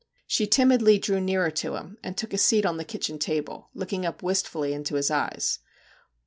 [0.25, 4.03] She timidly drew nearer to him and took a seat on the kitchen table, looking
[4.03, 5.59] up wistfully into his eyes.